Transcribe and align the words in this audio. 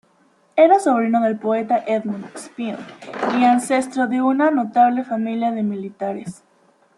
Era 0.55 0.79
sobrino 0.79 1.21
del 1.21 1.37
poeta 1.37 1.83
Edmund 1.85 2.25
Spenser 2.35 2.83
y 3.39 3.43
ancestro 3.45 4.07
de 4.07 4.19
una 4.23 4.49
notable 4.49 5.03
familia 5.03 5.51
de 5.51 5.61
militares. 5.61 6.43